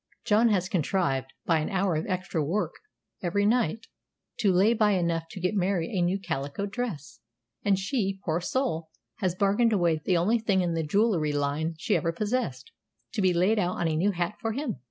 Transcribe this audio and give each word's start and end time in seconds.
John 0.25 0.49
has 0.49 0.67
contrived, 0.67 1.27
by 1.45 1.59
an 1.59 1.69
hour 1.69 1.93
of 1.95 2.07
extra 2.07 2.43
work 2.43 2.73
every 3.21 3.45
night, 3.45 3.85
to 4.39 4.51
lay 4.51 4.73
by 4.73 4.93
enough 4.93 5.25
to 5.29 5.39
get 5.39 5.53
Mary 5.53 5.95
a 5.95 6.01
new 6.01 6.17
calico 6.19 6.65
dress; 6.65 7.19
and 7.63 7.77
she, 7.77 8.19
poor 8.25 8.41
soul, 8.41 8.89
has 9.17 9.35
bargained 9.35 9.73
away 9.73 10.01
the 10.03 10.17
only 10.17 10.39
thing 10.39 10.61
in 10.61 10.73
the 10.73 10.81
jewelry 10.81 11.33
line 11.33 11.75
she 11.77 11.95
ever 11.95 12.11
possessed, 12.11 12.71
to 13.13 13.21
be 13.21 13.31
laid 13.31 13.59
out 13.59 13.75
on 13.77 13.87
a 13.87 13.95
new 13.95 14.09
hat 14.09 14.37
for 14.41 14.53
him. 14.53 14.79